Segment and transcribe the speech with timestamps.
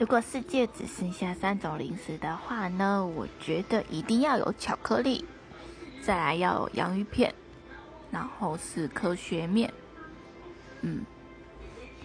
[0.00, 5.22] 如果世界只剩下三种零食的话呢，我觉得一定要有巧克力，
[6.02, 7.34] 再来要有洋芋片，
[8.10, 9.70] 然后是科学面。
[10.80, 11.04] 嗯。